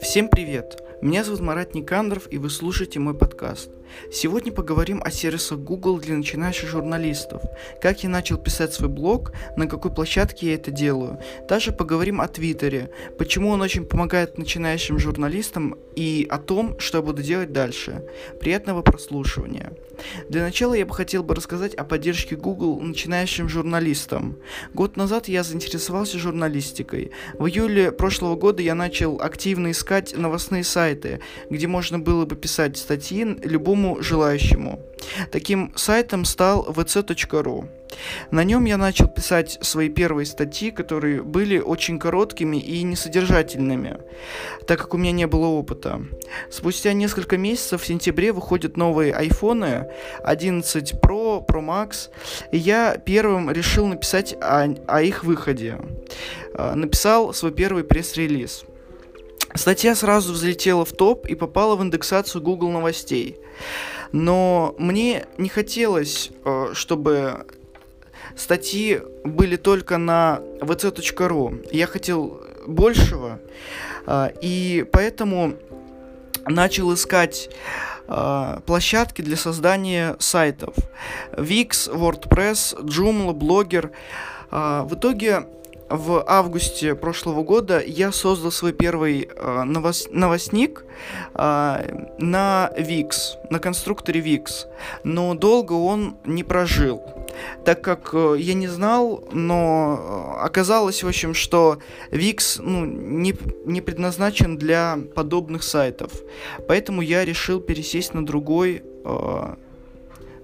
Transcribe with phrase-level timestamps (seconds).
[0.00, 0.76] Всем привет!
[1.02, 3.70] Меня зовут Марат Никандров, и вы слушаете мой подкаст.
[4.12, 7.42] Сегодня поговорим о сервисах Google для начинающих журналистов,
[7.80, 11.18] как я начал писать свой блог, на какой площадке я это делаю.
[11.48, 17.02] Также поговорим о Твиттере, почему он очень помогает начинающим журналистам и о том, что я
[17.02, 18.04] буду делать дальше.
[18.40, 19.72] Приятного прослушивания.
[20.28, 24.36] Для начала я бы хотел бы рассказать о поддержке Google начинающим журналистам.
[24.72, 27.10] Год назад я заинтересовался журналистикой.
[27.34, 30.89] В июле прошлого года я начал активно искать новостные сайты,
[31.48, 34.80] где можно было бы писать статьи любому желающему.
[35.30, 37.68] Таким сайтом стал vc.ru.
[38.30, 43.98] На нем я начал писать свои первые статьи, которые были очень короткими и несодержательными,
[44.66, 46.02] так как у меня не было опыта.
[46.50, 49.88] Спустя несколько месяцев в сентябре выходят новые айфоны
[50.22, 52.10] 11 Pro, Pro Max,
[52.52, 55.78] и я первым решил написать о, о их выходе.
[56.54, 58.64] А, написал свой первый пресс-релиз.
[59.54, 63.38] Статья сразу взлетела в топ и попала в индексацию Google новостей.
[64.12, 67.46] Но мне не хотелось, э, чтобы
[68.36, 71.68] статьи были только на vc.ru.
[71.72, 73.40] Я хотел большего,
[74.06, 75.54] э, и поэтому
[76.46, 77.50] начал искать
[78.06, 80.74] э, площадки для создания сайтов.
[81.32, 83.90] Wix, WordPress, Joomla, Blogger.
[84.50, 85.46] В итоге
[85.90, 90.84] в августе прошлого года я создал свой первый э, новос новостник
[91.34, 93.10] э, на VIX,
[93.50, 94.48] на конструкторе VIX,
[95.02, 97.02] но долго он не прожил,
[97.64, 101.78] так как э, я не знал, но э, оказалось, в общем, что
[102.12, 106.12] VIX ну, не, не предназначен для подобных сайтов,
[106.68, 109.54] поэтому я решил пересесть на другой э,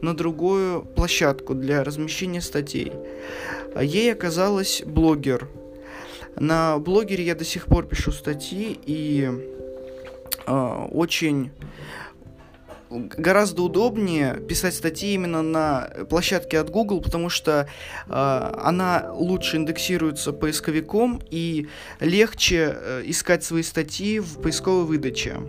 [0.00, 2.92] на другую площадку для размещения статей.
[3.80, 5.48] Ей оказалась блогер.
[6.36, 9.30] На блогере я до сих пор пишу статьи и
[10.46, 11.50] э, очень
[12.90, 17.68] гораздо удобнее писать статьи именно на площадке от Google, потому что
[18.08, 21.68] э, она лучше индексируется поисковиком и
[22.00, 25.40] легче э, искать свои статьи в поисковой выдаче.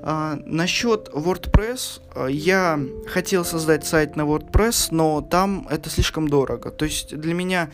[0.00, 6.70] А, насчет WordPress, а, я хотел создать сайт на WordPress, но там это слишком дорого.
[6.70, 7.70] То есть для меня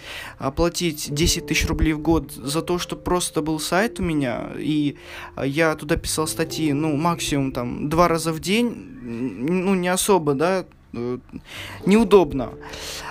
[0.57, 4.97] платить 10 тысяч рублей в год за то, что просто был сайт у меня, и
[5.43, 10.65] я туда писал статьи, ну, максимум там два раза в день, ну, не особо, да,
[10.93, 11.19] э,
[11.87, 12.51] неудобно.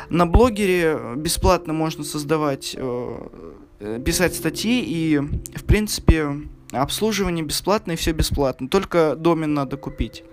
[0.09, 6.27] На блогере бесплатно можно создавать, э, писать статьи, и, в принципе,
[6.73, 10.23] Обслуживание бесплатное, все бесплатно, только домен надо купить.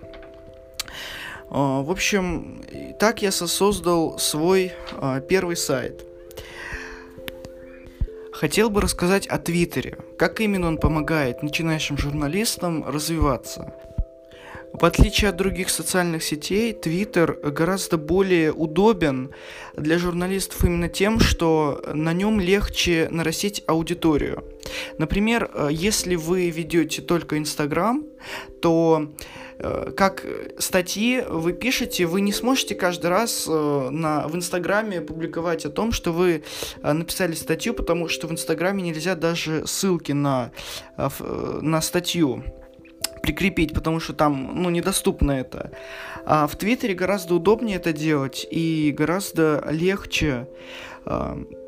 [1.50, 2.62] А, в общем,
[2.98, 4.72] так я создал свой
[5.28, 6.06] первый сайт.
[8.32, 13.74] Хотел бы рассказать о Твиттере, как именно он помогает начинающим журналистам развиваться.
[14.72, 19.31] В отличие от других социальных сетей, Twitter гораздо более удобен
[19.76, 24.44] для журналистов именно тем, что на нем легче нарастить аудиторию.
[24.97, 28.04] Например, э, если вы ведете только Инстаграм,
[28.62, 29.12] то
[29.58, 30.25] э, как
[30.58, 35.91] статьи вы пишете, вы не сможете каждый раз э, на, в Инстаграме публиковать о том,
[35.91, 36.44] что вы
[36.82, 40.52] написали статью, потому что в Инстаграме нельзя даже ссылки на,
[40.97, 42.44] на статью
[43.30, 45.70] прикрепить, потому что там, ну, недоступно это.
[46.26, 50.48] А в Твиттере гораздо удобнее это делать и гораздо легче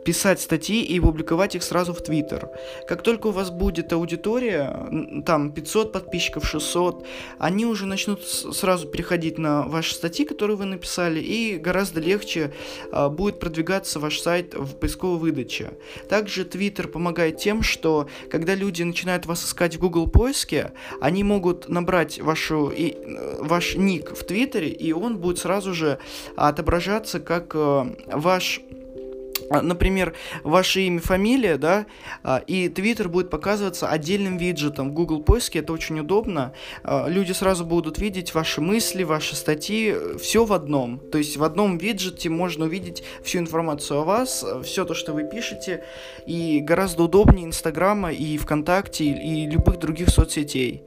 [0.05, 2.51] писать статьи и публиковать их сразу в Твиттер.
[2.89, 7.07] Как только у вас будет аудитория, там 500 подписчиков, 600,
[7.39, 12.53] они уже начнут сразу переходить на ваши статьи, которые вы написали, и гораздо легче
[12.91, 15.73] а, будет продвигаться ваш сайт в поисковой выдаче.
[16.09, 21.69] Также Твиттер помогает тем, что когда люди начинают вас искать в Google поиске, они могут
[21.69, 25.99] набрать вашу, и, э, ваш ник в Твиттере, и он будет сразу же
[26.37, 28.72] отображаться как э, ваш а,
[29.61, 31.87] например, ваше имя, фамилия, да,
[32.23, 36.53] а, и Twitter будет показываться отдельным виджетом в Google поиске, это очень удобно.
[36.83, 40.99] А, люди сразу будут видеть ваши мысли, ваши статьи, все в одном.
[41.11, 45.25] То есть в одном виджете можно увидеть всю информацию о вас, все то, что вы
[45.25, 45.85] пишете,
[46.27, 50.85] и гораздо удобнее Инстаграма и ВКонтакте и любых других соцсетей.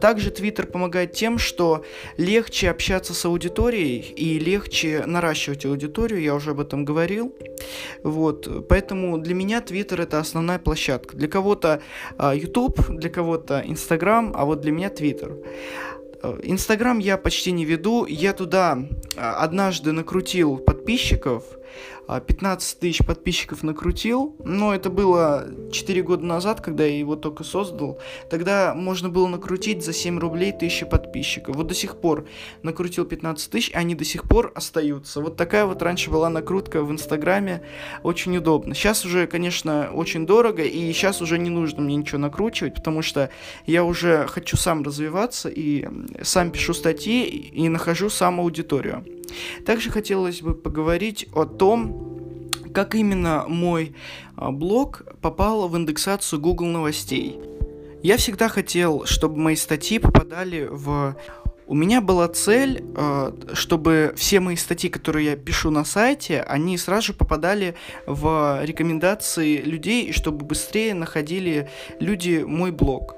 [0.00, 1.84] Также Twitter помогает тем, что
[2.16, 7.34] легче общаться с аудиторией и легче наращивать аудиторию, я уже об этом говорил.
[8.02, 11.16] Вот, поэтому для меня Twitter это основная площадка.
[11.16, 11.80] Для кого-то
[12.16, 14.88] uh, YouTube, для кого-то Instagram, а вот для меня.
[16.22, 18.06] А, Инстаграм я почти не веду.
[18.06, 18.78] Я туда
[19.16, 21.44] а, однажды накрутил подписчиков.
[22.08, 27.44] 15 а, тысяч подписчиков накрутил, но это было 4 года назад, когда я его только
[27.44, 27.98] создал.
[28.30, 31.56] Тогда можно было накрутить за 7 рублей 1000 подписчиков.
[31.56, 32.26] Вот до сих пор
[32.62, 35.20] накрутил 15 тысяч, они до сих пор остаются.
[35.20, 37.62] Вот такая вот раньше была накрутка в Инстаграме,
[38.02, 38.74] очень удобно.
[38.74, 43.30] Сейчас уже, конечно, очень дорого, и сейчас уже не нужно мне ничего накручивать, потому что
[43.66, 45.86] я уже хочу сам развиваться и
[46.22, 49.17] сам пишу статьи и нахожу сам аудиторию.
[49.64, 53.94] Также хотелось бы поговорить о том, как именно мой
[54.36, 57.38] а, блог попал в индексацию Google новостей.
[58.02, 61.16] Я всегда хотел, чтобы мои статьи попадали в
[61.68, 66.78] у меня была цель, а, чтобы все мои статьи, которые я пишу на сайте, они
[66.78, 67.74] сразу же попадали
[68.06, 71.68] в рекомендации людей, и чтобы быстрее находили
[72.00, 73.16] люди мой блог.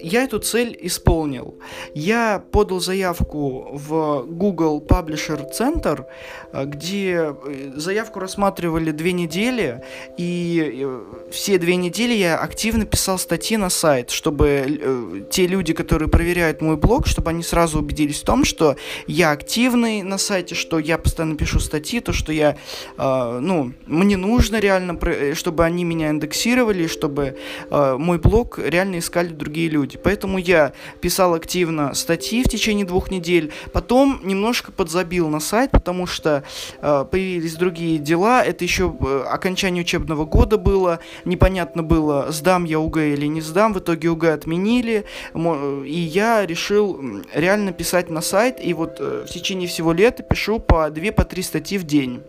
[0.00, 1.58] Я эту цель исполнил.
[1.94, 6.06] Я подал заявку в Google Publisher Center,
[6.52, 9.82] а, где э, заявку рассматривали две недели,
[10.16, 11.00] и э,
[11.30, 16.60] все две недели я активно писал статьи на сайт, чтобы э, те люди, которые проверяют
[16.60, 18.76] мой блог, чтобы они сразу убедились в том, что
[19.06, 22.56] я активный на сайте, что я постоянно пишу статьи, то, что я,
[22.96, 24.98] ну, мне нужно реально,
[25.34, 27.36] чтобы они меня индексировали, чтобы
[27.70, 29.98] мой блог реально искали другие люди.
[30.02, 36.06] Поэтому я писал активно статьи в течение двух недель, потом немножко подзабил на сайт, потому
[36.06, 36.44] что
[36.80, 38.44] э, появились другие дела.
[38.44, 43.72] Это еще э, окончание учебного года было, непонятно было, сдам я УГ или не сдам.
[43.72, 45.04] В итоге УГ отменили,
[45.34, 47.00] и я решил
[47.34, 51.42] реально писать на сайт, и вот э, в течение всего лета пишу по 2-3 по
[51.42, 52.22] статьи в день.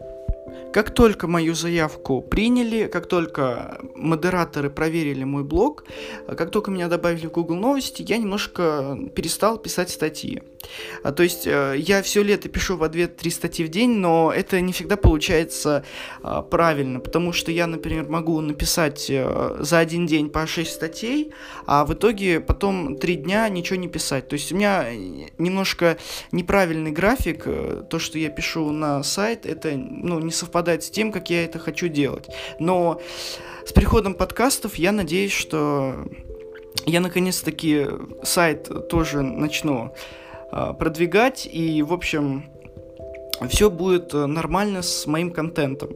[0.74, 5.84] Как только мою заявку приняли, как только модераторы проверили мой блог,
[6.28, 10.42] как только меня добавили в Google Новости, я немножко перестал писать статьи.
[11.04, 14.32] А, то есть э, я все лето пишу в ответ три статьи в день, но
[14.34, 15.84] это не всегда получается
[16.24, 21.34] а, правильно, потому что я, например, могу написать э, за один день по 6 статей,
[21.66, 24.30] а в итоге потом три дня ничего не писать.
[24.30, 24.86] То есть у меня
[25.38, 25.98] немножко
[26.32, 31.12] неправильный график, э, то, что я пишу на сайт, это ну, не совпадает с тем,
[31.12, 32.30] как я это хочу делать.
[32.60, 33.02] Но
[33.66, 36.06] с приходом подкастов я надеюсь, что
[36.86, 37.88] я наконец-таки
[38.24, 39.94] сайт тоже начну
[40.52, 42.46] а, продвигать, и, в общем,
[43.50, 45.90] все будет э, нормально с моим контентом.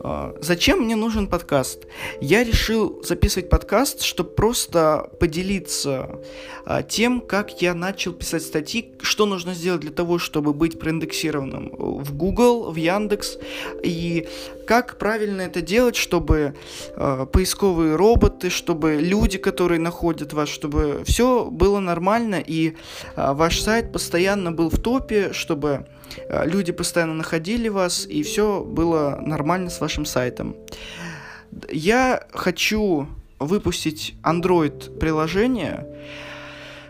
[0.00, 1.86] А, зачем мне нужен подкаст?
[2.20, 6.20] Я решил записывать подкаст, чтобы просто поделиться
[6.64, 11.70] а, тем, как я начал писать статьи, что нужно сделать для того, чтобы быть проиндексированным
[11.76, 13.38] в Google, в Яндекс,
[13.82, 14.28] и
[14.66, 16.54] как правильно это делать, чтобы
[16.90, 22.74] э, поисковые роботы, чтобы люди, которые находят вас, чтобы все было нормально и
[23.16, 25.86] ваш сайт постоянно был в топе, чтобы
[26.28, 30.54] люди постоянно находили вас и все было нормально с вашим сайтом.
[31.72, 33.06] Я хочу
[33.38, 35.86] выпустить Android приложение,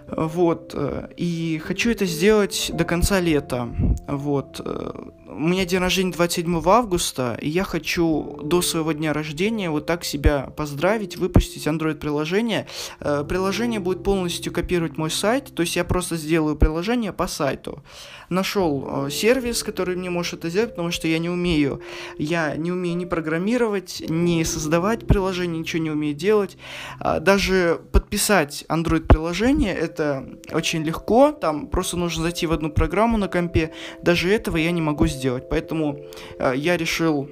[0.08, 3.68] вот, э, и хочу это сделать до конца лета,
[4.08, 4.90] вот, э,
[5.38, 10.04] у меня день рождения 27 августа, и я хочу до своего дня рождения вот так
[10.04, 12.66] себя поздравить, выпустить Android-приложение.
[13.00, 17.84] Э, приложение будет полностью копировать мой сайт, то есть я просто сделаю приложение по сайту.
[18.30, 21.82] Нашел э, сервис, который мне может это сделать, потому что я не умею.
[22.18, 26.58] Я не умею ни программировать, ни создавать приложение, ничего не умею делать.
[26.98, 33.28] А, даже подписать Android-приложение это очень легко, там просто нужно зайти в одну программу на
[33.28, 33.70] компе.
[34.02, 35.50] Даже этого я не могу сделать.
[35.50, 35.98] Поэтому
[36.38, 37.28] э, я решил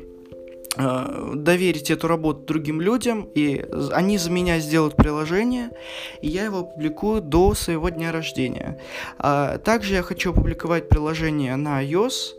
[0.76, 5.71] э, доверить эту работу другим людям, и они за меня сделают приложение,
[6.21, 8.78] и я его опубликую до своего дня рождения.
[9.16, 12.35] А также я хочу опубликовать приложение на iOS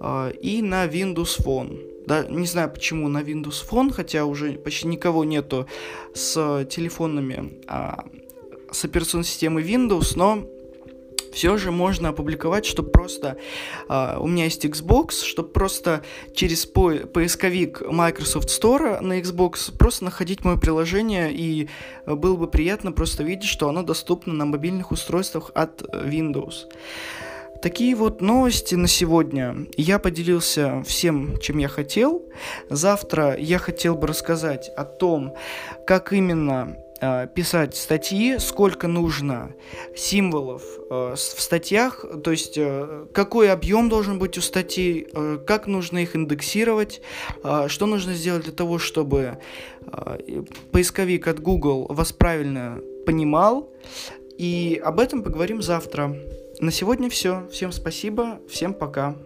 [0.00, 1.97] э, и на Windows Phone.
[2.08, 5.66] Да, не знаю почему на Windows Phone, хотя уже почти никого нету
[6.14, 8.06] с телефонами а,
[8.72, 10.46] с операционной системой Windows, но
[11.34, 13.36] все же можно опубликовать, чтобы просто...
[13.90, 16.02] Uh, у меня есть Xbox, чтобы просто
[16.34, 21.68] через по поисковик Microsoft Store на Xbox просто находить мое приложение, и
[22.06, 26.64] было бы приятно просто видеть, что оно доступно на мобильных устройствах от Windows.
[27.62, 29.66] Такие вот новости на сегодня.
[29.76, 32.22] Я поделился всем, чем я хотел.
[32.70, 35.34] Завтра я хотел бы рассказать о том,
[35.86, 39.54] как именно Э, писать статьи, сколько нужно
[39.94, 45.06] символов э, в статьях, то есть э, какой объем должен быть у статей,
[45.46, 47.00] как нужно их индексировать,
[47.68, 49.38] что нужно сделать для того, чтобы
[50.72, 53.70] поисковик от Google вас правильно понимал.
[54.36, 56.16] И об этом поговорим завтра.
[56.60, 57.46] На сегодня все.
[57.52, 59.16] Всем спасибо, всем пока.